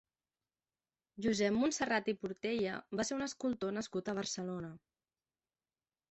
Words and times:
Josep 1.25 1.51
Monserrat 1.57 2.07
i 2.13 2.15
Portella 2.23 2.79
va 2.99 3.05
ser 3.09 3.17
un 3.17 3.25
escultor 3.25 3.75
nascut 3.79 4.09
a 4.09 4.15
Barcelona. 4.21 4.71